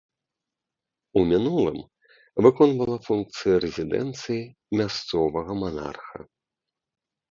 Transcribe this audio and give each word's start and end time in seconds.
У 1.21 1.21
мінулым 1.31 1.77
выконвала 2.47 2.97
функцыі 3.11 3.53
рэзідэнцыі 3.69 4.41
мясцовага 4.83 5.51
манарха. 5.65 6.17